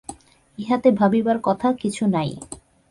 ইহাতে 0.59 0.89
ভাবিবার 0.91 1.37
কথা 1.43 1.67
কিছু 1.73 2.03
নাই। 2.07 2.29